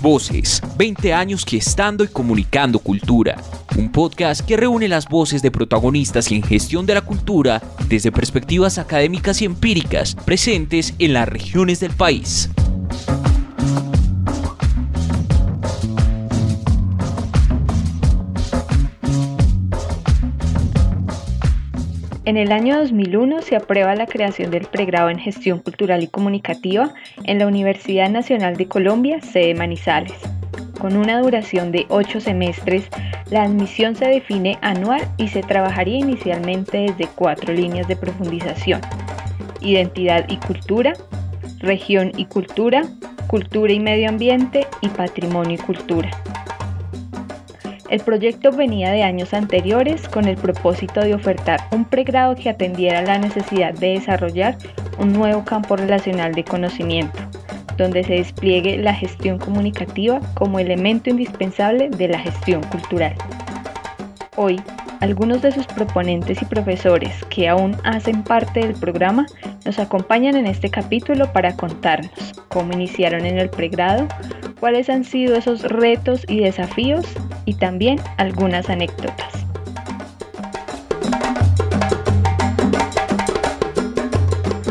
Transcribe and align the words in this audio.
Voces, 0.00 0.62
20 0.78 1.12
años 1.12 1.44
gestando 1.44 2.04
y 2.04 2.08
comunicando 2.08 2.78
cultura. 2.78 3.36
Un 3.76 3.92
podcast 3.92 4.40
que 4.40 4.56
reúne 4.56 4.88
las 4.88 5.06
voces 5.06 5.42
de 5.42 5.50
protagonistas 5.50 6.30
en 6.32 6.42
gestión 6.42 6.86
de 6.86 6.94
la 6.94 7.02
cultura 7.02 7.60
desde 7.86 8.10
perspectivas 8.10 8.78
académicas 8.78 9.42
y 9.42 9.44
empíricas 9.44 10.14
presentes 10.14 10.94
en 10.98 11.12
las 11.12 11.28
regiones 11.28 11.80
del 11.80 11.92
país. 11.92 12.48
En 22.30 22.36
el 22.36 22.52
año 22.52 22.78
2001 22.78 23.42
se 23.42 23.56
aprueba 23.56 23.96
la 23.96 24.06
creación 24.06 24.52
del 24.52 24.66
pregrado 24.66 25.10
en 25.10 25.18
Gestión 25.18 25.58
Cultural 25.58 26.04
y 26.04 26.06
Comunicativa 26.06 26.94
en 27.24 27.40
la 27.40 27.48
Universidad 27.48 28.08
Nacional 28.08 28.56
de 28.56 28.68
Colombia, 28.68 29.20
sede 29.20 29.52
Manizales. 29.52 30.14
Con 30.80 30.96
una 30.96 31.20
duración 31.20 31.72
de 31.72 31.86
ocho 31.88 32.20
semestres, 32.20 32.88
la 33.30 33.42
admisión 33.42 33.96
se 33.96 34.06
define 34.06 34.58
anual 34.62 35.02
y 35.16 35.26
se 35.26 35.42
trabajaría 35.42 35.98
inicialmente 35.98 36.78
desde 36.78 37.08
cuatro 37.16 37.52
líneas 37.52 37.88
de 37.88 37.96
profundización. 37.96 38.80
Identidad 39.60 40.24
y 40.28 40.36
cultura, 40.36 40.92
región 41.58 42.12
y 42.16 42.26
cultura, 42.26 42.84
cultura 43.26 43.72
y 43.72 43.80
medio 43.80 44.08
ambiente 44.08 44.68
y 44.82 44.88
patrimonio 44.88 45.58
y 45.60 45.66
cultura. 45.66 46.10
El 47.90 47.98
proyecto 48.02 48.52
venía 48.52 48.92
de 48.92 49.02
años 49.02 49.34
anteriores 49.34 50.08
con 50.08 50.26
el 50.26 50.36
propósito 50.36 51.00
de 51.00 51.12
ofertar 51.12 51.60
un 51.72 51.84
pregrado 51.84 52.36
que 52.36 52.48
atendiera 52.48 53.02
la 53.02 53.18
necesidad 53.18 53.74
de 53.74 53.94
desarrollar 53.94 54.56
un 54.98 55.12
nuevo 55.12 55.44
campo 55.44 55.74
relacional 55.74 56.32
de 56.32 56.44
conocimiento, 56.44 57.18
donde 57.76 58.04
se 58.04 58.14
despliegue 58.14 58.78
la 58.78 58.94
gestión 58.94 59.38
comunicativa 59.38 60.20
como 60.34 60.60
elemento 60.60 61.10
indispensable 61.10 61.90
de 61.90 62.06
la 62.06 62.20
gestión 62.20 62.62
cultural. 62.62 63.16
Hoy, 64.36 64.62
algunos 65.00 65.42
de 65.42 65.50
sus 65.50 65.66
proponentes 65.66 66.40
y 66.42 66.44
profesores 66.44 67.24
que 67.24 67.48
aún 67.48 67.76
hacen 67.82 68.22
parte 68.22 68.60
del 68.60 68.74
programa 68.74 69.26
nos 69.64 69.80
acompañan 69.80 70.36
en 70.36 70.46
este 70.46 70.70
capítulo 70.70 71.32
para 71.32 71.56
contarnos 71.56 72.12
cómo 72.46 72.72
iniciaron 72.72 73.26
en 73.26 73.38
el 73.38 73.50
pregrado, 73.50 74.06
cuáles 74.60 74.90
han 74.90 75.04
sido 75.04 75.34
esos 75.34 75.62
retos 75.62 76.24
y 76.28 76.40
desafíos 76.40 77.06
y 77.46 77.54
también 77.54 77.98
algunas 78.18 78.68
anécdotas. 78.68 79.32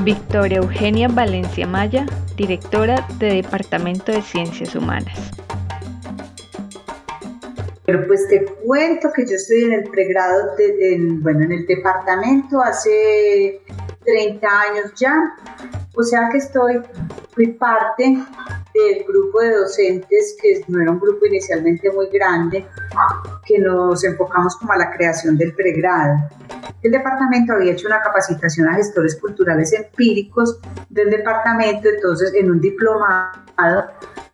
Victoria 0.03 0.59
Eugenia 0.59 1.07
Valencia 1.07 1.67
Maya, 1.67 2.05
directora 2.37 3.05
de 3.17 3.33
Departamento 3.33 4.11
de 4.11 4.21
Ciencias 4.21 4.73
Humanas. 4.75 5.31
Pero 7.85 8.07
pues 8.07 8.27
te 8.29 8.45
cuento 8.65 9.09
que 9.13 9.25
yo 9.25 9.35
estoy 9.35 9.63
en 9.63 9.73
el 9.73 9.83
pregrado, 9.89 10.51
bueno, 11.21 11.43
en 11.43 11.51
el 11.51 11.65
departamento 11.65 12.61
hace 12.61 13.61
30 14.05 14.47
años 14.47 14.93
ya, 14.95 15.33
o 15.95 16.03
sea 16.03 16.29
que 16.31 16.37
estoy, 16.37 16.81
fui 17.31 17.47
parte 17.47 18.17
del 18.73 19.03
grupo 19.05 19.39
de 19.39 19.55
docentes, 19.55 20.37
que 20.41 20.63
no 20.67 20.81
era 20.81 20.91
un 20.91 20.99
grupo 20.99 21.25
inicialmente 21.25 21.91
muy 21.91 22.07
grande, 22.09 22.65
que 23.45 23.59
nos 23.59 24.03
enfocamos 24.03 24.55
como 24.57 24.73
a 24.73 24.77
la 24.77 24.91
creación 24.91 25.37
del 25.37 25.53
pregrado. 25.53 26.17
El 26.81 26.91
departamento 26.91 27.53
había 27.53 27.73
hecho 27.73 27.87
una 27.87 28.01
capacitación 28.01 28.67
a 28.69 28.75
gestores 28.75 29.19
culturales 29.19 29.73
empíricos 29.73 30.59
del 30.89 31.09
departamento, 31.09 31.89
entonces 31.89 32.33
en 32.33 32.51
un 32.51 32.61
diplomado, 32.61 33.33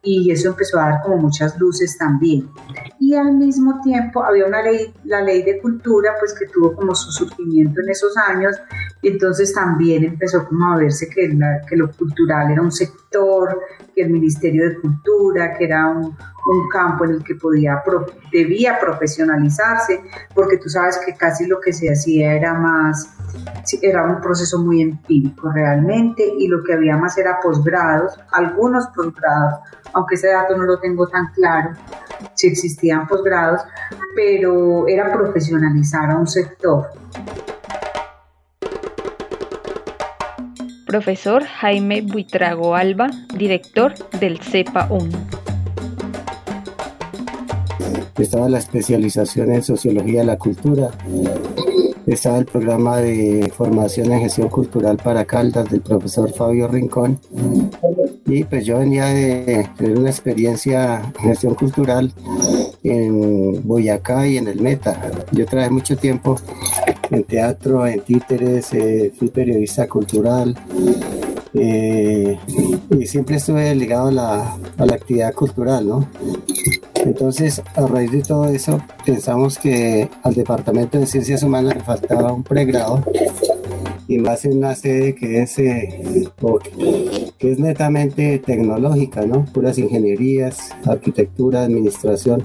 y 0.04 0.32
eso 0.32 0.50
empezó 0.50 0.80
a 0.80 0.90
dar 0.90 1.02
como 1.02 1.18
muchas 1.18 1.58
luces 1.60 1.98
también. 1.98 2.48
Y 3.00 3.16
al 3.16 3.34
mismo 3.34 3.82
tiempo 3.82 4.24
había 4.24 4.46
una 4.46 4.62
ley, 4.62 4.94
la 5.04 5.22
ley 5.22 5.42
de 5.42 5.60
cultura, 5.60 6.14
pues 6.20 6.34
que 6.38 6.46
tuvo 6.46 6.76
como 6.76 6.94
su 6.94 7.12
surgimiento 7.12 7.82
en 7.82 7.90
esos 7.90 8.16
años, 8.18 8.56
y 9.02 9.10
entonces 9.10 9.54
también 9.54 10.04
empezó 10.04 10.48
como 10.48 10.74
a 10.74 10.78
verse 10.78 11.10
que, 11.10 11.36
que 11.68 11.76
lo 11.76 11.92
cultural 11.92 12.52
era 12.52 12.62
un 12.62 12.72
sector, 12.72 13.60
que 13.96 14.04
el 14.04 14.12
Ministerio 14.12 14.70
de 14.70 14.80
Cultura, 14.80 15.58
que 15.58 15.66
era 15.66 15.88
un, 15.88 16.16
un 16.46 16.70
campo 16.70 17.06
en 17.06 17.12
el 17.12 17.24
que 17.24 17.36
podía, 17.36 17.84
debía 18.32 18.80
profesionalizarse, 18.80 20.02
porque 20.34 20.58
tú 20.58 20.70
sabes 20.70 21.00
que 21.06 21.16
casi 21.16 21.48
lo 21.48 21.60
que 21.60 21.74
se 21.74 21.92
hacía 21.92 22.25
era 22.34 22.54
más, 22.54 23.10
era 23.82 24.06
un 24.06 24.22
proceso 24.22 24.60
muy 24.60 24.82
empírico 24.82 25.52
realmente, 25.52 26.24
y 26.38 26.48
lo 26.48 26.64
que 26.64 26.74
había 26.74 26.98
más 26.98 27.18
era 27.18 27.40
posgrados, 27.42 28.20
algunos 28.32 28.88
posgrados, 28.88 29.60
aunque 29.94 30.16
ese 30.16 30.30
dato 30.30 30.58
no 30.58 30.64
lo 30.64 30.80
tengo 30.80 31.08
tan 31.08 31.28
claro, 31.34 31.72
si 32.34 32.48
existían 32.48 33.08
posgrados, 33.08 33.62
pero 34.16 34.88
era 34.88 35.12
profesionalizar 35.12 36.12
a 36.12 36.18
un 36.18 36.28
sector. 36.28 36.88
Profesor 40.86 41.44
Jaime 41.44 42.02
Buitrago 42.02 42.76
Alba, 42.76 43.10
director 43.34 43.94
del 44.20 44.40
CEPA 44.40 44.88
1 44.90 45.46
estaba 48.24 48.48
la 48.48 48.60
especialización 48.60 49.52
en 49.52 49.64
sociología 49.64 50.22
de 50.22 50.26
la 50.26 50.38
cultura, 50.38 50.90
estaba 52.08 52.38
el 52.38 52.46
programa 52.46 52.98
de 52.98 53.52
formación 53.56 54.12
en 54.12 54.22
gestión 54.22 54.50
cultural 54.50 54.98
para 54.98 55.26
Caldas 55.26 55.70
del 55.70 55.82
profesor 55.82 56.32
Fabio 56.32 56.68
Rincón 56.68 57.20
y 58.28 58.44
pues 58.44 58.66
yo 58.66 58.80
venía 58.80 59.06
de 59.06 59.68
tener 59.78 59.98
una 59.98 60.10
experiencia 60.10 61.02
en 61.20 61.30
gestión 61.30 61.56
cultural 61.56 62.12
en 62.84 63.68
Boyacá 63.68 64.28
y 64.28 64.38
en 64.38 64.48
el 64.48 64.62
Meta. 64.62 65.12
Yo 65.32 65.46
trabajé 65.46 65.72
mucho 65.72 65.98
tiempo 65.98 66.36
en 67.12 67.24
teatro, 67.24 67.86
en 67.86 68.02
títeres, 68.02 68.74
eh, 68.74 69.12
fui 69.18 69.30
periodista 69.30 69.88
cultural, 69.88 70.58
eh, 71.54 72.38
y 72.90 73.06
siempre 73.06 73.38
estuve 73.38 73.74
ligado 73.76 74.08
a 74.08 74.12
la, 74.12 74.58
a 74.78 74.86
la, 74.86 74.96
actividad 74.96 75.34
cultural, 75.34 75.88
¿no? 75.88 76.10
Entonces, 77.06 77.62
a 77.76 77.86
raíz 77.86 78.12
de 78.12 78.24
todo 78.24 78.46
eso, 78.50 78.82
pensamos 79.06 79.60
que 79.60 80.10
al 80.24 80.34
Departamento 80.34 81.00
de 81.00 81.06
Ciencias 81.06 81.44
Humanas 81.44 81.76
le 81.76 81.84
faltaba 81.84 82.34
un 82.34 82.44
pregrado 82.44 83.04
y 84.08 84.18
más 84.18 84.44
en 84.46 84.58
una 84.58 84.76
sede 84.76 85.16
que 85.16 85.42
es, 85.42 85.58
eh, 85.60 86.30
que 87.38 87.52
es 87.52 87.60
netamente 87.60 88.40
tecnológica, 88.40 89.26
¿no? 89.26 89.46
Puras 89.46 89.78
ingenierías, 89.78 90.72
arquitectura, 90.86 91.64
administración. 91.64 92.44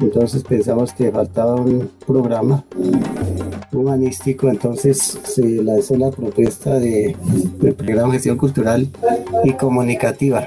Entonces 0.00 0.42
pensamos 0.42 0.92
que 0.92 1.10
faltaba 1.10 1.54
un 1.54 1.88
programa 2.06 2.64
humanístico, 3.72 4.48
entonces 4.48 5.18
se 5.24 5.62
lanzó 5.62 5.96
la 5.96 6.10
propuesta 6.10 6.78
de, 6.78 7.16
del 7.60 7.74
programa 7.74 8.08
de 8.08 8.14
gestión 8.14 8.36
cultural 8.36 8.88
y 9.44 9.52
comunicativa. 9.52 10.46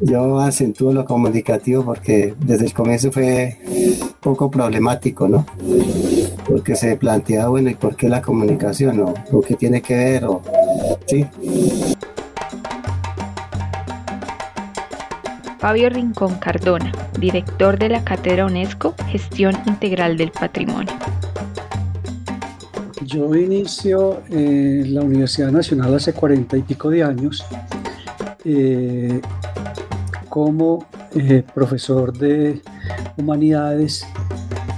Yo 0.00 0.38
acentúo 0.38 0.92
lo 0.92 1.04
comunicativo 1.04 1.84
porque 1.84 2.34
desde 2.38 2.66
el 2.66 2.72
comienzo 2.72 3.10
fue 3.10 3.58
poco 4.20 4.50
problemático, 4.50 5.26
¿no? 5.26 5.44
Porque 6.46 6.76
se 6.76 6.96
planteaba, 6.96 7.48
bueno, 7.48 7.68
¿y 7.70 7.74
por 7.74 7.96
qué 7.96 8.08
la 8.08 8.22
comunicación? 8.22 9.00
¿O, 9.00 9.14
o 9.32 9.40
qué 9.40 9.54
tiene 9.56 9.82
que 9.82 9.96
ver? 9.96 10.24
O, 10.24 10.40
¿sí? 11.06 11.26
Fabio 15.58 15.90
Rincón 15.90 16.36
Cardona, 16.36 16.92
director 17.18 17.76
de 17.76 17.88
la 17.88 18.04
Cátedra 18.04 18.46
UNESCO 18.46 18.94
Gestión 19.08 19.56
Integral 19.66 20.16
del 20.16 20.30
Patrimonio. 20.30 20.94
Yo 23.04 23.34
inicio 23.34 24.22
en 24.30 24.94
la 24.94 25.00
Universidad 25.00 25.50
Nacional 25.50 25.94
hace 25.96 26.12
cuarenta 26.12 26.56
y 26.56 26.62
pico 26.62 26.90
de 26.90 27.02
años 27.02 27.44
eh, 28.44 29.20
como 30.38 30.86
eh, 31.16 31.42
profesor 31.52 32.16
de 32.16 32.62
humanidades, 33.16 34.06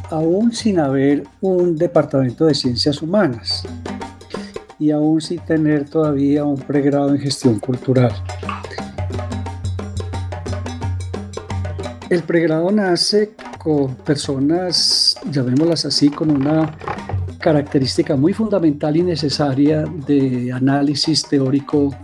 aún 0.08 0.54
sin 0.54 0.80
haber 0.80 1.24
un 1.42 1.76
departamento 1.76 2.46
de 2.46 2.54
ciencias 2.54 3.02
humanas 3.02 3.64
y 4.78 4.90
aún 4.90 5.20
sin 5.20 5.38
tener 5.40 5.86
todavía 5.86 6.44
un 6.44 6.56
pregrado 6.56 7.10
en 7.10 7.18
gestión 7.18 7.60
cultural. 7.60 8.10
El 12.08 12.22
pregrado 12.22 12.72
nace 12.72 13.34
con 13.58 13.96
personas, 13.96 15.14
llamémoslas 15.30 15.84
así, 15.84 16.08
con 16.08 16.30
una 16.30 16.74
característica 17.38 18.16
muy 18.16 18.32
fundamental 18.32 18.96
y 18.96 19.02
necesaria 19.02 19.84
de 20.06 20.52
análisis 20.52 21.22
teórico 21.22 21.94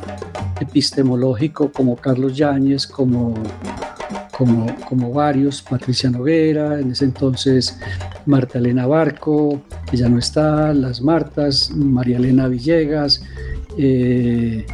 epistemológico 0.60 1.70
como 1.72 1.96
Carlos 1.96 2.36
Yáñez, 2.36 2.86
como, 2.86 3.34
como, 4.36 4.66
como 4.88 5.12
varios, 5.12 5.62
Patricia 5.62 6.10
Noguera, 6.10 6.80
en 6.80 6.92
ese 6.92 7.04
entonces 7.04 7.78
Marta 8.26 8.58
Elena 8.58 8.86
Barco, 8.86 9.62
que 9.90 9.96
ya 9.96 10.08
no 10.08 10.18
está, 10.18 10.72
las 10.74 11.00
Martas, 11.00 11.70
María 11.74 12.18
Elena 12.18 12.48
Villegas, 12.48 13.22
eh, 13.78 14.66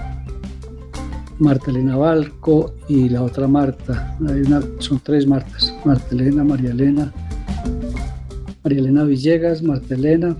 Marta 1.39 1.71
Elena 1.71 1.97
Balco 1.97 2.75
y 2.89 3.09
la 3.09 3.23
otra 3.23 3.49
Marta. 3.49 4.17
son 4.79 5.01
tres 5.01 5.27
Martas, 5.27 5.75
Marta 5.85 6.15
Elena, 6.15 6.45
María 6.45 6.71
Elena, 6.71 7.13
María 8.63 8.79
Elena 8.79 9.05
Villegas, 9.05 9.63
Marta 9.63 9.95
Elena 9.95 10.37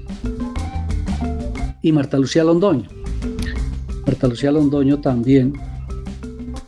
y 1.83 1.91
Marta 1.91 2.19
Lucía 2.19 2.45
Londoño. 2.45 3.02
Marta 4.13 4.29
Lucía 4.29 4.53
Londoño 4.53 5.01
también. 5.01 5.55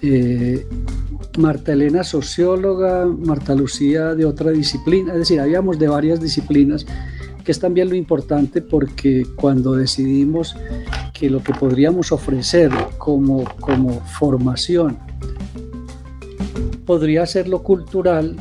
Eh, 0.01 0.67
Marta 1.37 1.75
Elena 1.75 2.03
socióloga, 2.03 3.05
Marta 3.05 3.55
Lucía 3.55 4.15
de 4.15 4.25
otra 4.25 4.51
disciplina, 4.51 5.13
es 5.13 5.19
decir, 5.19 5.41
habíamos 5.41 5.79
de 5.79 5.89
varias 5.89 6.23
disciplinas, 6.23 6.87
que 7.45 7.53
es 7.53 7.61
también 7.61 7.91
lo 7.91 7.97
importante 7.97 8.63
porque 8.63 9.27
cuando 9.37 9.75
decidimos 9.75 10.57
que 11.13 11.29
lo 11.29 11.43
que 11.43 11.53
podríamos 11.53 12.13
ofrecer 12.13 12.71
como, 12.97 13.45
como 13.61 14.01
formación 14.01 14.97
podría 16.87 17.27
ser 17.27 17.47
lo 17.47 17.63
cultural, 17.63 18.37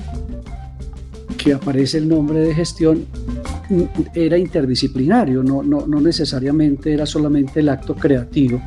que 1.38 1.54
aparece 1.54 1.98
el 1.98 2.08
nombre 2.08 2.40
de 2.40 2.56
gestión, 2.56 3.06
era 4.14 4.38
interdisciplinario, 4.38 5.44
no, 5.44 5.64
no, 5.64 5.88
no 5.88 6.00
necesariamente 6.00 6.94
era 6.94 7.06
solamente 7.06 7.60
el 7.60 7.70
acto 7.70 7.96
creativo, 7.96 8.62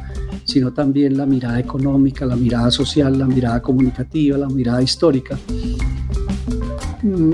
sino 0.47 0.73
también 0.73 1.17
la 1.17 1.27
mirada 1.27 1.59
económica, 1.59 2.25
la 2.25 2.37
mirada 2.37 2.71
social, 2.71 3.19
la 3.19 3.27
mirada 3.27 3.61
comunicativa, 3.61 4.39
la 4.39 4.49
mirada 4.49 4.81
histórica. 4.81 5.37
Mm, 7.03 7.33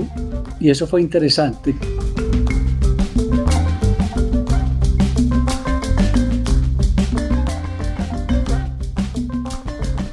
y 0.59 0.69
eso 0.69 0.87
fue 0.87 1.01
interesante. 1.01 1.75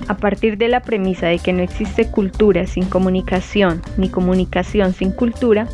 A 0.06 0.16
partir 0.16 0.58
de 0.58 0.68
la 0.68 0.80
premisa 0.80 1.28
de 1.28 1.38
que 1.38 1.54
no 1.54 1.62
existe 1.62 2.10
cultura 2.10 2.66
sin 2.66 2.84
comunicación, 2.84 3.80
ni 3.96 4.10
comunicación 4.10 4.92
sin 4.92 5.12
cultura, 5.12 5.66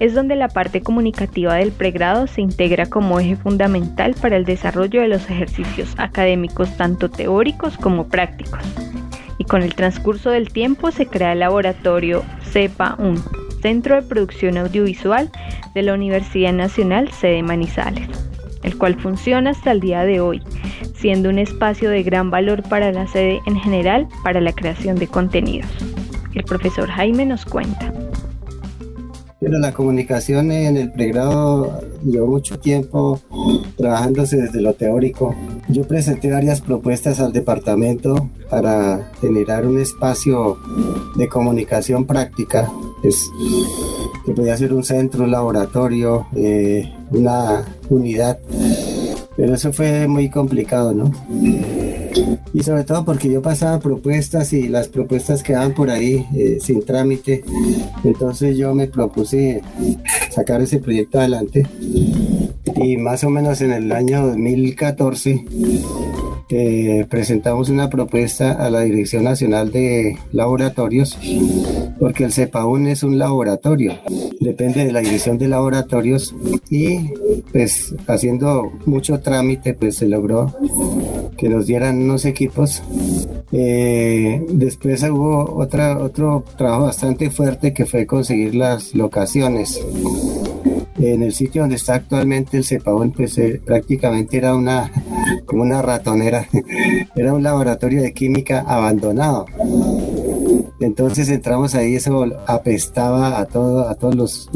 es 0.00 0.14
donde 0.14 0.34
la 0.34 0.48
parte 0.48 0.80
comunicativa 0.80 1.54
del 1.54 1.72
pregrado 1.72 2.26
se 2.26 2.40
integra 2.40 2.86
como 2.86 3.20
eje 3.20 3.36
fundamental 3.36 4.14
para 4.20 4.36
el 4.36 4.46
desarrollo 4.46 5.02
de 5.02 5.08
los 5.08 5.28
ejercicios 5.30 5.94
académicos 5.98 6.74
tanto 6.76 7.10
teóricos 7.10 7.76
como 7.76 8.08
prácticos. 8.08 8.60
Y 9.36 9.44
con 9.44 9.62
el 9.62 9.74
transcurso 9.74 10.30
del 10.30 10.50
tiempo 10.52 10.90
se 10.90 11.06
crea 11.06 11.32
el 11.32 11.40
laboratorio 11.40 12.24
CEPA 12.50 12.96
1, 12.98 13.22
Centro 13.60 13.96
de 13.96 14.02
Producción 14.02 14.56
Audiovisual 14.56 15.30
de 15.74 15.82
la 15.82 15.92
Universidad 15.92 16.54
Nacional 16.54 17.12
Sede 17.12 17.42
Manizales, 17.42 18.08
el 18.62 18.78
cual 18.78 18.96
funciona 18.96 19.50
hasta 19.50 19.70
el 19.70 19.80
día 19.80 20.04
de 20.04 20.20
hoy, 20.20 20.42
siendo 20.94 21.28
un 21.28 21.38
espacio 21.38 21.90
de 21.90 22.02
gran 22.02 22.30
valor 22.30 22.62
para 22.62 22.90
la 22.90 23.06
sede 23.06 23.40
en 23.46 23.60
general 23.60 24.08
para 24.24 24.40
la 24.40 24.52
creación 24.52 24.96
de 24.96 25.08
contenidos. 25.08 25.70
El 26.34 26.44
profesor 26.44 26.88
Jaime 26.88 27.26
nos 27.26 27.44
cuenta. 27.44 27.92
Pero 29.40 29.58
la 29.58 29.72
comunicación 29.72 30.52
en 30.52 30.76
el 30.76 30.92
pregrado 30.92 31.80
llevó 32.04 32.26
mucho 32.26 32.58
tiempo 32.58 33.18
trabajándose 33.76 34.36
desde 34.36 34.60
lo 34.60 34.74
teórico. 34.74 35.34
Yo 35.68 35.84
presenté 35.84 36.30
varias 36.30 36.60
propuestas 36.60 37.20
al 37.20 37.32
departamento 37.32 38.28
para 38.50 39.10
generar 39.20 39.66
un 39.66 39.80
espacio 39.80 40.58
de 41.16 41.26
comunicación 41.28 42.04
práctica, 42.04 42.70
que 44.26 44.32
podía 44.32 44.56
ser 44.56 44.74
un 44.74 44.84
centro, 44.84 45.24
un 45.24 45.30
laboratorio, 45.30 46.26
eh, 46.36 46.92
una 47.10 47.64
unidad. 47.88 48.38
Pero 49.36 49.54
eso 49.54 49.72
fue 49.72 50.06
muy 50.06 50.28
complicado, 50.28 50.92
¿no? 50.92 51.10
Y 52.52 52.62
sobre 52.62 52.84
todo 52.84 53.04
porque 53.04 53.30
yo 53.30 53.42
pasaba 53.42 53.80
propuestas 53.80 54.52
y 54.52 54.68
las 54.68 54.88
propuestas 54.88 55.42
quedaban 55.42 55.74
por 55.74 55.90
ahí 55.90 56.26
eh, 56.34 56.58
sin 56.60 56.84
trámite. 56.84 57.44
Entonces 58.04 58.56
yo 58.56 58.74
me 58.74 58.86
propuse 58.86 59.62
sacar 60.30 60.60
ese 60.60 60.78
proyecto 60.78 61.18
adelante 61.18 61.66
y 62.76 62.96
más 62.96 63.24
o 63.24 63.30
menos 63.30 63.60
en 63.60 63.72
el 63.72 63.92
año 63.92 64.26
2014 64.26 65.44
eh, 66.50 67.06
presentamos 67.08 67.68
una 67.68 67.88
propuesta 67.88 68.52
a 68.52 68.70
la 68.70 68.80
Dirección 68.80 69.24
Nacional 69.24 69.70
de 69.70 70.18
Laboratorios, 70.32 71.16
porque 71.98 72.24
el 72.24 72.32
CEPAUN 72.32 72.88
es 72.88 73.02
un 73.02 73.18
laboratorio, 73.18 73.94
depende 74.40 74.84
de 74.84 74.92
la 74.92 75.00
Dirección 75.00 75.38
de 75.38 75.48
Laboratorios 75.48 76.34
y 76.68 77.12
pues 77.52 77.94
haciendo 78.06 78.72
mucho 78.84 79.20
trámite 79.20 79.74
pues 79.74 79.96
se 79.96 80.08
logró 80.08 80.54
que 81.36 81.48
nos 81.48 81.66
dieran 81.66 82.02
unos 82.02 82.24
equipos. 82.24 82.82
Eh, 83.52 84.44
después 84.50 85.02
hubo 85.04 85.56
otra, 85.56 85.98
otro 85.98 86.44
trabajo 86.56 86.84
bastante 86.84 87.30
fuerte 87.30 87.72
que 87.72 87.86
fue 87.86 88.06
conseguir 88.06 88.54
las 88.54 88.94
locaciones 88.94 89.80
en 91.02 91.22
el 91.22 91.32
sitio 91.32 91.62
donde 91.62 91.76
está 91.76 91.94
actualmente 91.94 92.56
el 92.56 92.64
CEPAON, 92.64 93.12
pues 93.12 93.38
eh, 93.38 93.60
prácticamente 93.64 94.36
era 94.36 94.54
una, 94.54 94.90
como 95.46 95.62
una 95.62 95.82
ratonera, 95.82 96.46
era 97.16 97.32
un 97.32 97.42
laboratorio 97.42 98.02
de 98.02 98.12
química 98.12 98.64
abandonado. 98.66 99.46
Entonces 100.80 101.28
entramos 101.28 101.74
ahí, 101.74 101.94
eso 101.94 102.26
apestaba 102.46 103.38
a 103.38 103.44
todo, 103.46 103.88
a 103.88 103.94
todos 103.96 104.14
los 104.14 104.50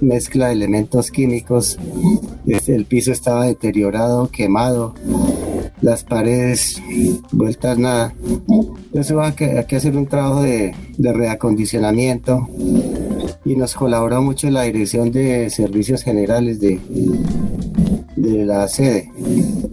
mezcla 0.00 0.46
de 0.46 0.52
elementos 0.52 1.10
químicos. 1.10 1.78
Este, 2.46 2.74
el 2.74 2.84
piso 2.84 3.10
estaba 3.10 3.46
deteriorado, 3.46 4.30
quemado, 4.30 4.94
las 5.80 6.04
paredes 6.04 6.80
vueltas 7.32 7.76
nada. 7.76 8.14
Entonces 8.48 9.10
hubo 9.10 9.34
que, 9.34 9.64
que 9.68 9.76
hacer 9.76 9.96
un 9.96 10.06
trabajo 10.06 10.42
de, 10.42 10.74
de 10.96 11.12
reacondicionamiento 11.12 12.48
y 13.48 13.56
nos 13.56 13.74
colaboró 13.74 14.20
mucho 14.20 14.50
la 14.50 14.62
Dirección 14.64 15.10
de 15.10 15.48
Servicios 15.48 16.02
Generales 16.02 16.60
de, 16.60 16.78
de 18.14 18.44
la 18.44 18.68
sede. 18.68 19.10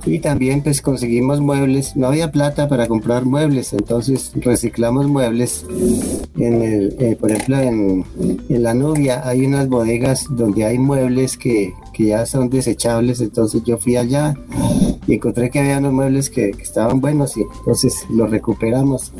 Y 0.05 0.19
también 0.19 0.61
pues 0.61 0.81
conseguimos 0.81 1.41
muebles, 1.41 1.97
no 1.97 2.07
había 2.07 2.31
plata 2.31 2.69
para 2.69 2.87
comprar 2.87 3.25
muebles, 3.25 3.73
entonces 3.73 4.31
reciclamos 4.35 5.07
muebles. 5.07 5.65
En 6.37 6.61
el, 6.61 6.95
eh, 6.99 7.17
por 7.19 7.31
ejemplo, 7.31 7.59
en, 7.59 8.05
en, 8.47 8.63
la 8.63 8.73
Nubia 8.73 9.27
hay 9.27 9.45
unas 9.45 9.67
bodegas 9.67 10.25
donde 10.29 10.63
hay 10.63 10.77
muebles 10.77 11.37
que, 11.37 11.73
que, 11.93 12.05
ya 12.05 12.25
son 12.25 12.49
desechables, 12.49 13.19
entonces 13.19 13.61
yo 13.65 13.77
fui 13.77 13.97
allá 13.97 14.35
y 15.05 15.15
encontré 15.15 15.49
que 15.49 15.59
había 15.59 15.79
unos 15.79 15.91
muebles 15.91 16.29
que, 16.29 16.51
que 16.51 16.63
estaban 16.63 17.01
buenos 17.01 17.35
y 17.35 17.41
entonces 17.41 18.05
los 18.09 18.29
recuperamos. 18.29 19.11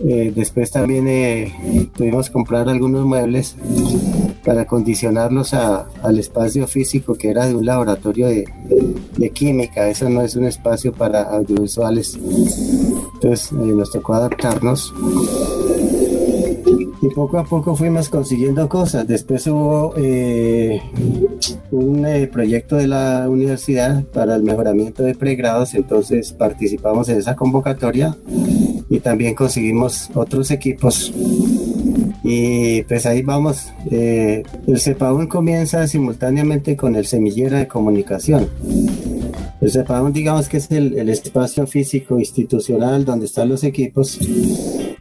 Eh, 0.00 0.32
después 0.34 0.70
también 0.70 1.08
eh, 1.08 1.52
pudimos 1.96 2.30
comprar 2.30 2.68
algunos 2.68 3.04
muebles 3.04 3.56
para 4.44 4.64
condicionarlos 4.64 5.54
al 5.54 6.18
espacio 6.18 6.68
físico 6.68 7.14
que 7.14 7.30
era 7.30 7.46
de 7.46 7.54
un 7.54 7.66
laboratorio 7.66 8.28
de, 8.28 8.46
química. 9.34 9.88
Eso 9.88 10.08
no 10.08 10.22
es 10.22 10.36
un 10.36 10.44
espacio 10.44 10.92
para 10.92 11.22
audiovisuales. 11.22 12.16
Entonces 13.14 13.50
eh, 13.52 13.56
nos 13.56 13.90
tocó 13.90 14.14
adaptarnos. 14.14 14.94
Y 17.00 17.08
poco 17.14 17.38
a 17.38 17.44
poco 17.44 17.76
fuimos 17.76 18.08
consiguiendo 18.08 18.68
cosas. 18.68 19.06
Después 19.06 19.46
hubo 19.46 19.94
un 21.70 22.28
proyecto 22.32 22.76
de 22.76 22.86
la 22.86 23.26
universidad 23.28 24.04
para 24.04 24.36
el 24.36 24.42
mejoramiento 24.42 25.02
de 25.02 25.14
pregrados, 25.14 25.74
entonces 25.74 26.32
participamos 26.32 27.08
en 27.08 27.18
esa 27.18 27.36
convocatoria 27.36 28.16
y 28.90 29.00
también 29.00 29.34
conseguimos 29.34 30.10
otros 30.14 30.50
equipos. 30.50 31.12
Y 32.22 32.82
pues 32.82 33.06
ahí 33.06 33.22
vamos. 33.22 33.72
Eh, 33.90 34.42
el 34.66 34.80
CEPAUN 34.80 35.28
comienza 35.28 35.86
simultáneamente 35.86 36.76
con 36.76 36.96
el 36.96 37.06
semillero 37.06 37.56
de 37.56 37.68
comunicación. 37.68 38.48
El 39.60 39.70
CEPAUN 39.70 40.12
digamos 40.12 40.48
que 40.48 40.58
es 40.58 40.70
el, 40.70 41.08
espacio 41.08 41.66
físico 41.66 42.18
institucional 42.18 43.04
donde 43.04 43.26
están 43.26 43.48
los 43.48 43.64
equipos, 43.64 44.18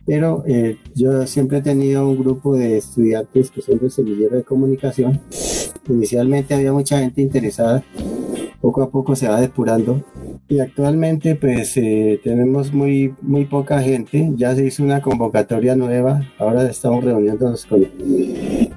pero 0.06 0.44
eh, 0.48 0.78
yo 0.96 1.28
siempre 1.28 1.60
he 1.60 1.62
tenido 1.62 2.08
un 2.08 2.18
grupo 2.18 2.56
de 2.56 2.78
estudiantes 2.78 3.52
que 3.52 3.62
son 3.62 3.78
de 3.80 3.90
semillero 3.90 4.38
de 4.38 4.44
comunicación. 4.44 5.22
Inicialmente 5.90 6.54
había 6.54 6.74
mucha 6.74 7.00
gente 7.00 7.22
interesada, 7.22 7.84
poco 8.62 8.82
a 8.82 8.90
poco 8.90 9.16
se 9.16 9.28
va 9.28 9.40
depurando 9.40 10.04
y 10.50 10.60
actualmente 10.60 11.36
pues 11.36 11.76
eh, 11.78 12.20
tenemos 12.24 12.74
muy, 12.74 13.14
muy 13.22 13.46
poca 13.46 13.82
gente, 13.82 14.32
ya 14.36 14.56
se 14.56 14.66
hizo 14.66 14.84
una 14.84 15.02
convocatoria 15.02 15.76
nueva, 15.76 16.22
ahora 16.38 16.70
estamos 16.70 17.04
reuniéndonos 17.04 17.66
con, 17.66 17.86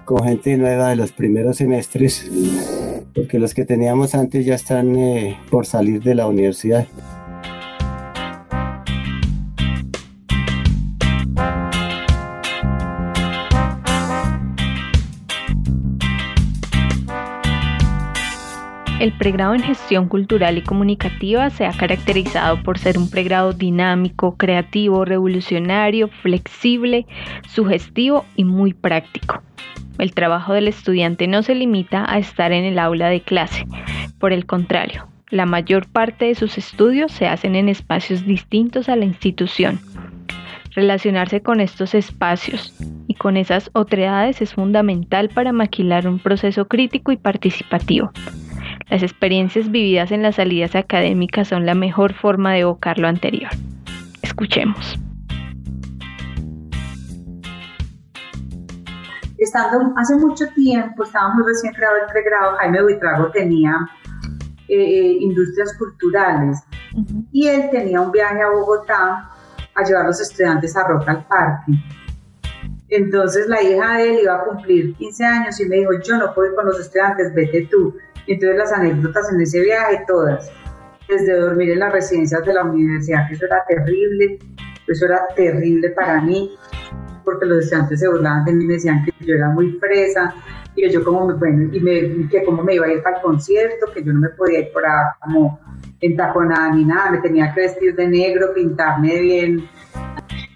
con 0.05 0.25
gente 0.25 0.57
nueva 0.57 0.91
de 0.91 0.97
los 0.97 1.13
primeros 1.13 1.59
semestres, 1.59 2.31
porque 3.15 3.39
los 3.39 3.55
que 3.55 3.65
teníamos 3.65 4.15
antes 4.15 4.45
ya 4.45 4.55
están 4.55 4.97
eh, 4.97 5.37
por 5.51 5.67
salir 5.67 6.03
de 6.03 6.15
la 6.15 6.27
universidad. 6.27 6.87
El 19.01 19.13
pregrado 19.13 19.55
en 19.55 19.63
gestión 19.63 20.09
cultural 20.09 20.59
y 20.59 20.63
comunicativa 20.63 21.49
se 21.49 21.65
ha 21.65 21.73
caracterizado 21.73 22.63
por 22.63 22.79
ser 22.79 22.99
un 22.99 23.09
pregrado 23.09 23.55
dinámico, 23.55 24.37
creativo, 24.37 25.07
revolucionario, 25.07 26.09
flexible, 26.09 27.07
sugestivo 27.49 28.27
y 28.37 28.45
muy 28.45 28.75
práctico. 28.75 29.43
El 29.97 30.13
trabajo 30.13 30.53
del 30.53 30.69
estudiante 30.69 31.27
no 31.29 31.43
se 31.43 31.55
limita 31.55 32.05
a 32.07 32.19
estar 32.19 32.53
en 32.53 32.65
el 32.65 32.79
aula 32.79 33.09
de 33.09 33.23
clase, 33.23 33.67
por 34.19 34.35
el 34.35 34.45
contrario, 34.45 35.09
la 35.31 35.47
mayor 35.47 35.89
parte 35.89 36.27
de 36.27 36.35
sus 36.35 36.59
estudios 36.59 37.11
se 37.11 37.27
hacen 37.27 37.57
en 37.57 37.71
espacios 37.71 38.27
distintos 38.27 38.91
a 38.91 38.97
la 38.97 39.07
institución. 39.07 39.81
Relacionarse 40.75 41.41
con 41.41 41.61
estos 41.61 41.95
espacios 41.95 42.75
y 43.09 43.15
con 43.15 43.39
esas 43.39 43.71
otredades 43.73 44.43
es 44.43 44.53
fundamental 44.53 45.31
para 45.31 45.53
maquilar 45.53 46.07
un 46.07 46.19
proceso 46.19 46.69
crítico 46.69 47.13
y 47.13 47.17
participativo. 47.17 48.13
Las 48.91 49.05
experiencias 49.05 49.71
vividas 49.71 50.11
en 50.11 50.23
las 50.23 50.35
salidas 50.35 50.75
académicas 50.75 51.47
son 51.47 51.65
la 51.65 51.77
mejor 51.77 52.13
forma 52.13 52.55
de 52.55 52.61
evocar 52.61 52.99
lo 52.99 53.07
anterior. 53.07 53.51
Escuchemos. 54.21 54.99
Estando 59.39 59.95
hace 59.97 60.17
mucho 60.17 60.45
tiempo, 60.57 61.05
estábamos 61.05 61.47
recién 61.47 61.73
creado 61.73 61.99
el 61.99 62.13
pregrado, 62.13 62.57
Jaime 62.57 62.83
Buitrago 62.83 63.31
tenía 63.31 63.73
eh, 64.67 64.75
eh, 64.77 65.17
industrias 65.21 65.73
culturales 65.79 66.59
y 67.31 67.47
él 67.47 67.71
tenía 67.71 68.01
un 68.01 68.11
viaje 68.11 68.43
a 68.43 68.51
Bogotá 68.51 69.31
a 69.73 69.85
llevar 69.85 70.03
a 70.03 70.07
los 70.09 70.21
estudiantes 70.21 70.77
a 70.77 70.89
Roca 70.89 71.13
al 71.13 71.25
Parque. 71.27 71.73
Entonces 72.89 73.47
la 73.47 73.63
hija 73.63 73.99
de 73.99 74.11
él 74.11 74.19
iba 74.25 74.35
a 74.35 74.45
cumplir 74.45 74.95
15 74.97 75.25
años 75.25 75.61
y 75.61 75.67
me 75.67 75.77
dijo, 75.77 75.93
yo 76.05 76.19
no 76.19 76.35
puedo 76.35 76.51
ir 76.51 76.57
con 76.57 76.67
los 76.67 76.81
estudiantes, 76.81 77.33
vete 77.33 77.69
tú. 77.71 77.95
Entonces 78.31 78.59
las 78.59 78.73
anécdotas 78.73 79.33
en 79.33 79.41
ese 79.41 79.61
viaje, 79.61 80.05
todas, 80.07 80.53
desde 81.09 81.37
dormir 81.37 81.71
en 81.71 81.81
las 81.81 81.93
residencias 81.93 82.47
de 82.47 82.55
la 82.55 82.63
universidad, 82.63 83.27
que 83.27 83.35
eso 83.35 83.45
era 83.47 83.65
terrible, 83.67 84.39
eso 84.87 85.07
era 85.07 85.27
terrible 85.35 85.91
para 85.91 86.21
mí, 86.21 86.57
porque 87.25 87.45
los 87.47 87.65
estudiantes 87.65 87.99
se 87.99 88.09
burlaban 88.09 88.45
de 88.45 88.53
mí, 88.53 88.67
me 88.67 88.75
decían 88.75 89.05
que 89.05 89.13
yo 89.27 89.35
era 89.35 89.49
muy 89.49 89.73
fresa, 89.81 90.33
y 90.77 90.89
yo 90.89 91.03
como 91.05 91.27
me, 91.27 91.35
bueno, 91.35 91.71
y 91.73 91.81
me, 91.81 92.29
que 92.29 92.45
cómo 92.45 92.63
me 92.63 92.77
iba 92.77 92.87
a 92.87 92.93
ir 92.93 93.03
para 93.03 93.17
el 93.17 93.23
concierto, 93.23 93.87
que 93.93 94.05
yo 94.05 94.13
no 94.13 94.21
me 94.21 94.29
podía 94.29 94.61
ir 94.61 94.73
por 94.73 94.87
ahí 94.87 95.07
como 95.21 95.59
entaconada 96.01 96.73
ni 96.73 96.85
nada, 96.85 97.11
me 97.11 97.19
tenía 97.19 97.53
que 97.53 97.63
vestir 97.63 97.97
de 97.97 98.07
negro, 98.07 98.55
pintarme 98.55 99.21
bien 99.21 99.69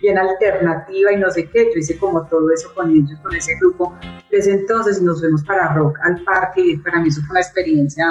bien 0.04 0.18
alternativa 0.18 1.12
y 1.12 1.16
no 1.16 1.30
sé 1.30 1.48
qué. 1.48 1.70
Yo 1.72 1.78
hice 1.78 1.98
como 1.98 2.26
todo 2.26 2.50
eso 2.52 2.72
con 2.74 2.90
ellos, 2.90 3.18
con 3.22 3.34
ese 3.34 3.56
grupo. 3.60 3.96
Desde 4.30 4.52
entonces 4.52 5.00
nos 5.00 5.20
fuimos 5.20 5.42
para 5.44 5.72
Rock 5.74 5.98
al 6.02 6.22
parque 6.24 6.60
y 6.60 6.76
para 6.76 7.00
mí 7.00 7.08
eso 7.08 7.20
fue 7.22 7.30
una 7.30 7.40
experiencia 7.40 8.06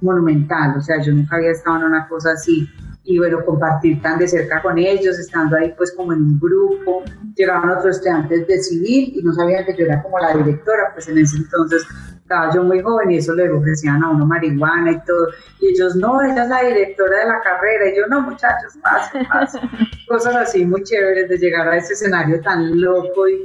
monumental. 0.00 0.76
O 0.76 0.80
sea, 0.80 1.00
yo 1.00 1.12
nunca 1.12 1.36
había 1.36 1.52
estado 1.52 1.76
en 1.78 1.84
una 1.84 2.08
cosa 2.08 2.32
así 2.32 2.68
y 3.04 3.18
bueno, 3.18 3.44
compartir 3.44 4.00
tan 4.02 4.18
de 4.18 4.28
cerca 4.28 4.60
con 4.60 4.78
ellos, 4.78 5.18
estando 5.18 5.56
ahí 5.56 5.72
pues 5.76 5.92
como 5.92 6.12
en 6.12 6.22
un 6.22 6.40
grupo. 6.40 7.04
Llegaban 7.36 7.70
otros 7.70 7.96
estudiantes 7.96 8.46
de 8.46 8.62
civil 8.62 9.12
y 9.16 9.22
no 9.22 9.32
sabían 9.32 9.64
que 9.64 9.76
yo 9.76 9.84
era 9.84 10.02
como 10.02 10.18
la 10.18 10.36
directora, 10.36 10.90
pues 10.92 11.08
en 11.08 11.18
ese 11.18 11.36
entonces 11.36 11.86
estaba 12.30 12.54
yo 12.54 12.62
muy 12.62 12.80
joven 12.80 13.10
y 13.10 13.16
eso 13.16 13.34
le 13.34 13.50
ofrecían 13.50 14.04
a 14.04 14.10
uno 14.10 14.24
marihuana 14.24 14.92
y 14.92 15.00
todo. 15.04 15.28
Y 15.60 15.70
ellos, 15.70 15.96
no, 15.96 16.22
ella 16.22 16.44
es 16.44 16.48
la 16.48 16.62
directora 16.62 17.18
de 17.18 17.26
la 17.26 17.40
carrera. 17.40 17.88
Y 17.88 17.96
yo, 17.96 18.06
no, 18.06 18.20
muchachos, 18.20 18.76
más, 18.84 19.10
más. 19.28 19.58
Cosas 20.06 20.36
así 20.36 20.64
muy 20.64 20.84
chéveres 20.84 21.28
de 21.28 21.38
llegar 21.38 21.66
a 21.68 21.76
ese 21.76 21.94
escenario 21.94 22.40
tan 22.40 22.80
loco. 22.80 23.28
Y 23.28 23.44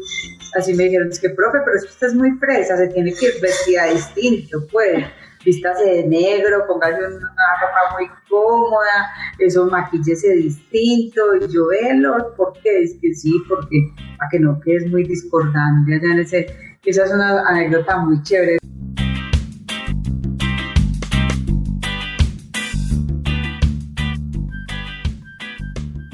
así 0.55 0.75
me 0.75 0.83
dijeron, 0.83 1.09
es 1.09 1.19
que, 1.19 1.31
profe, 1.31 1.59
pero 1.65 1.77
es 1.77 1.83
que 1.85 1.89
usted 1.89 2.07
es 2.07 2.13
muy 2.13 2.31
fresa, 2.33 2.77
se 2.77 2.87
tiene 2.89 3.11
que 3.13 3.25
ir 3.25 3.33
vestida 3.41 3.85
distinto, 3.85 4.59
pues. 4.71 5.03
Vístase 5.43 5.85
de 5.85 6.07
negro, 6.07 6.65
póngase 6.67 6.97
una 6.97 7.17
ropa 7.61 7.97
muy 7.99 8.09
cómoda, 8.27 9.11
eso 9.37 9.65
maquillese 9.65 10.33
distinto. 10.35 11.21
Y 11.35 11.47
yo, 11.51 11.67
velo, 11.67 12.33
¿por 12.35 12.53
qué? 12.61 12.83
Es 12.83 12.97
que 12.99 13.13
sí, 13.13 13.33
porque 13.47 13.77
para 14.17 14.29
que 14.29 14.39
no 14.39 14.59
quedes 14.59 14.91
muy 14.91 15.03
discordante 15.03 15.95
allá 15.95 16.13
en 16.13 16.19
ese. 16.19 16.47
Esa 16.83 17.03
es 17.03 17.11
una 17.11 17.47
anécdota 17.47 17.97
muy 17.97 18.21
chévere. 18.21 18.57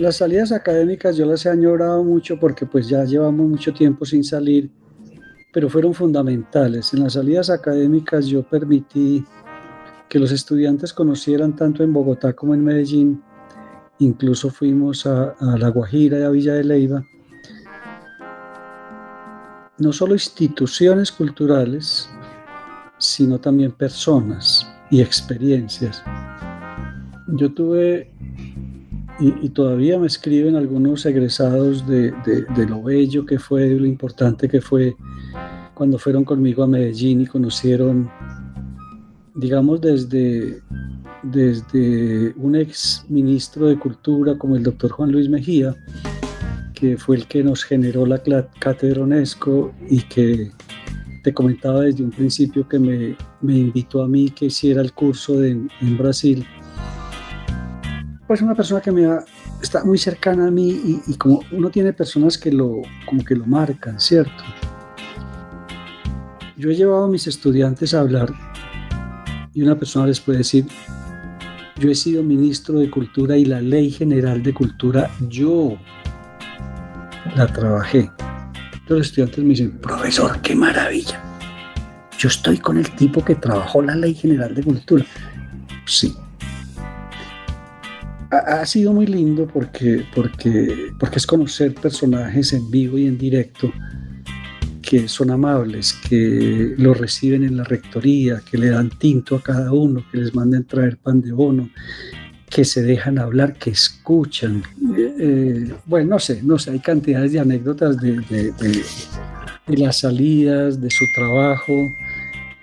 Las 0.02 0.18
salidas 0.18 0.52
académicas 0.52 1.16
yo 1.16 1.28
las 1.28 1.46
he 1.46 1.50
añorado 1.52 2.04
mucho 2.04 2.40
porque 2.40 2.66
pues 2.66 2.88
ya 2.88 3.04
llevamos 3.04 3.48
mucho 3.48 3.72
tiempo 3.72 4.04
sin 4.04 4.24
salir, 4.24 4.72
pero 5.54 5.70
fueron 5.70 5.94
fundamentales. 5.94 6.92
En 6.96 7.04
las 7.04 7.14
salidas 7.14 7.52
académicas 7.52 8.26
yo 8.26 8.42
permití 8.42 9.24
que 10.10 10.18
los 10.18 10.32
estudiantes 10.32 10.92
conocieran 10.92 11.56
tanto 11.56 11.84
en 11.84 11.94
Bogotá 11.94 12.34
como 12.34 12.56
en 12.56 12.64
Medellín, 12.64 13.22
incluso 14.00 14.50
fuimos 14.50 15.06
a, 15.06 15.36
La 15.60 15.70
Guajira 15.70 16.18
y 16.18 16.24
a 16.24 16.30
Villa 16.30 16.56
de 16.56 16.64
Leyva, 16.64 17.06
no 19.78 19.94
solo 19.94 20.16
instituciones 20.16 21.12
culturales, 21.12 22.10
sino 22.98 23.40
también 23.40 23.72
personas 23.72 24.68
y 24.90 25.00
experiencias. 25.00 26.04
Yo 27.28 27.54
tuve 27.54 28.12
y, 29.20 29.50
todavía 29.50 30.00
me 30.00 30.08
escriben 30.08 30.56
algunos 30.56 31.06
egresados 31.06 31.86
de, 31.88 32.14
lo 32.68 32.82
bello 32.82 33.26
que 33.26 33.38
fue, 33.38 33.70
de 33.70 33.80
lo 33.80 33.86
importante 33.86 34.50
que 34.50 34.62
fue 34.62 34.96
cuando 35.74 36.00
fueron 36.00 36.24
conmigo 36.24 36.64
a 36.64 36.68
Medellín 36.68 37.22
y 37.22 37.28
conocieron, 37.28 38.10
digamos, 39.36 39.82
desde, 39.82 40.62
desde 41.24 42.34
un 42.38 42.56
ex 42.56 43.06
ministro 43.10 43.68
de 43.68 43.78
Cultura 43.78 44.38
como 44.38 44.56
el 44.56 44.64
doctor 44.64 44.92
Juan 44.92 45.12
Luis 45.12 45.30
Mejía, 45.30 45.76
que 46.74 46.98
fue 46.98 47.18
el 47.18 47.28
que 47.28 47.44
nos 47.44 47.64
generó 47.64 48.06
la 48.06 48.22
cátedra 48.60 49.04
UNESCO 49.04 49.72
y 49.88 50.02
que 50.02 50.52
te 51.24 51.34
comentaba 51.34 51.82
desde 51.82 52.04
un 52.04 52.10
principio 52.10 52.68
que 52.68 52.80
me, 52.80 53.16
invitó 53.42 54.02
a 54.02 54.08
mí 54.08 54.32
que 54.32 54.46
hiciera 54.46 54.82
el 54.82 54.94
curso 54.94 55.44
en 55.44 55.70
Brasil 55.98 56.46
pues 58.32 58.42
una 58.42 58.56
persona 58.56 58.80
que 58.80 58.94
me 58.94 59.06
está 59.62 59.84
muy 59.84 59.98
cercana 59.98 60.48
a 60.48 60.52
mí 60.52 61.02
y, 61.06 61.16
como 61.16 61.42
uno 61.52 61.70
tiene 61.70 61.92
personas 61.92 62.38
que 62.38 62.50
lo, 62.50 62.82
como 63.06 63.26
que 63.26 63.36
lo 63.36 63.46
marcan, 63.46 64.00
¿cierto? 64.00 64.42
Yo 66.56 66.70
he 66.70 66.76
llevado 66.76 67.04
a 67.04 67.08
mis 67.10 67.28
estudiantes 67.28 67.94
a 67.94 68.00
hablar 68.00 68.32
y 69.54 69.62
una 69.62 69.78
persona 69.78 70.08
les 70.08 70.22
puede 70.22 70.38
decir, 70.38 70.66
yo 71.78 71.92
he 71.92 71.94
sido 71.94 72.24
ministro 72.24 72.80
de 72.80 72.90
Cultura 72.90 73.36
y 73.36 73.44
la 73.44 73.60
Ley 73.60 73.92
General 73.92 74.42
de 74.42 74.54
Cultura, 74.54 75.12
yo 75.28 75.78
la 77.36 77.48
trabajé. 77.48 78.10
Los 78.88 79.08
estudiantes 79.08 79.40
me 79.40 79.50
dicen, 79.50 79.78
profesor, 79.80 80.42
qué 80.42 80.56
maravilla. 80.56 81.22
Yo 82.18 82.30
estoy 82.30 82.60
con 82.60 82.78
el 82.78 82.90
tipo 82.96 83.26
que 83.26 83.36
trabajó 83.36 83.82
la 83.82 83.94
Ley 83.94 84.14
General 84.14 84.56
de 84.56 84.64
Cultura. 84.64 85.06
Sí, 85.86 86.16
ha, 88.46 88.66
sido 88.66 88.94
muy 88.94 89.06
lindo 89.06 89.48
porque, 89.48 90.06
porque, 90.14 90.92
porque 91.00 91.18
es 91.18 91.28
conocer 91.28 91.74
personajes 91.74 92.54
en 92.54 92.70
vivo 92.70 92.98
y 92.98 93.08
en 93.08 93.18
directo 93.18 93.72
que 94.82 95.08
son 95.08 95.32
amables, 95.32 95.94
que 96.10 96.76
lo 96.78 96.94
reciben 96.94 97.44
en 97.44 97.58
la 97.58 97.64
rectoría, 97.64 98.42
que 98.50 98.58
le 98.58 98.70
dan 98.72 98.90
tinto 98.90 99.38
a 99.38 99.42
cada 99.42 99.72
uno, 99.72 100.04
que 100.12 100.18
les 100.18 100.36
manden 100.36 100.66
traer 100.66 100.98
pan 100.98 101.22
de 101.22 101.32
bono, 101.32 101.70
que 102.50 102.66
se 102.66 102.82
dejan 102.82 103.18
hablar, 103.18 103.54
que 103.54 103.70
escuchan. 103.70 104.64
Eh, 104.98 105.74
bueno, 105.86 106.10
no 106.10 106.20
sé, 106.20 106.42
no 106.44 106.60
sé, 106.60 106.72
hay 106.72 106.80
cantidades 106.80 107.32
de 107.32 107.40
anécdotas 107.40 108.02
de 108.02 108.22
las 109.68 110.00
salidas, 110.00 110.82
de 110.82 110.90
su 110.90 111.06
trabajo, 111.16 111.74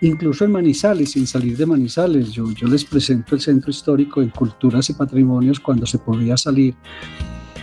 incluso 0.00 0.44
en 0.44 0.52
Manizales, 0.52 1.12
sin 1.12 1.26
salir 1.26 1.56
de 1.56 1.66
Manizales. 1.66 2.32
Yo, 2.32 2.50
yo 2.52 2.68
les 2.68 2.84
presento 2.84 3.34
el 3.34 3.40
centro 3.40 3.70
histórico 3.70 4.22
en 4.22 4.30
culturas 4.30 4.88
y 4.90 4.94
patrimonios 4.94 5.60
cuando 5.60 5.86
se 5.86 5.98
podía 5.98 6.36
salir. 6.36 6.74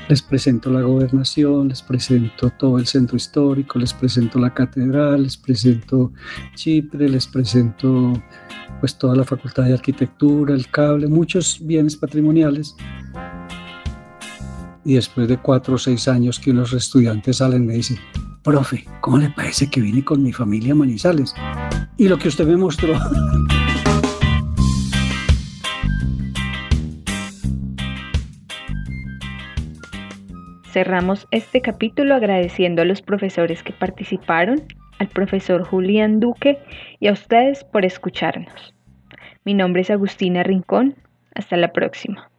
Les 0.07 0.21
presento 0.21 0.69
la 0.69 0.81
gobernación, 0.81 1.69
les 1.69 1.81
presento 1.81 2.51
todo 2.51 2.77
el 2.77 2.85
centro 2.85 3.17
histórico, 3.17 3.79
les 3.79 3.91
presento 3.91 4.37
la 4.37 4.53
catedral, 4.53 5.23
les 5.23 5.35
presento 5.35 6.11
Chipre, 6.53 7.09
les 7.09 7.25
presento 7.25 8.13
pues 8.79 8.95
toda 8.99 9.15
la 9.15 9.23
facultad 9.23 9.63
de 9.63 9.73
arquitectura, 9.73 10.53
el 10.53 10.69
cable, 10.69 11.07
muchos 11.07 11.59
bienes 11.59 11.95
patrimoniales. 11.95 12.75
Y 14.83 14.93
después 14.93 15.27
de 15.27 15.37
cuatro 15.37 15.73
o 15.73 15.77
seis 15.79 16.07
años 16.07 16.39
que 16.39 16.51
unos 16.51 16.71
estudiantes 16.73 17.37
salen 17.37 17.65
me 17.65 17.73
dicen, 17.73 17.97
profe, 18.45 18.85
¿cómo 19.01 19.17
le 19.17 19.29
parece 19.31 19.69
que 19.69 19.81
vine 19.81 20.05
con 20.05 20.21
mi 20.21 20.31
familia 20.31 20.73
Manizales? 20.75 21.33
Y 21.97 22.07
lo 22.07 22.17
que 22.19 22.27
usted 22.27 22.45
me 22.45 22.55
mostró. 22.55 22.93
Cerramos 30.71 31.27
este 31.31 31.61
capítulo 31.61 32.13
agradeciendo 32.13 32.83
a 32.83 32.85
los 32.85 33.01
profesores 33.01 33.63
que 33.63 33.73
participaron, 33.73 34.61
al 34.99 35.07
profesor 35.07 35.63
Julián 35.63 36.19
Duque 36.19 36.59
y 36.99 37.07
a 37.07 37.13
ustedes 37.13 37.63
por 37.63 37.83
escucharnos. 37.83 38.75
Mi 39.43 39.55
nombre 39.55 39.81
es 39.81 39.89
Agustina 39.89 40.43
Rincón. 40.43 40.95
Hasta 41.33 41.57
la 41.57 41.73
próxima. 41.73 42.29